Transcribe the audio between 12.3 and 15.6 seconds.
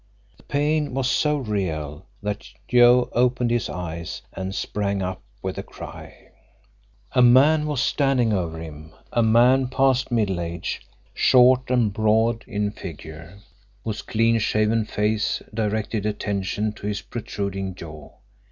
in figure, whose clean shaven face